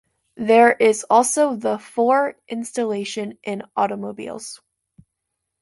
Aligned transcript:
There 0.37 0.71
is 0.71 1.05
also 1.11 1.55
the 1.55 1.77
for 1.77 2.35
installation 2.47 3.37
in 3.43 3.61
automobiles. 3.77 4.59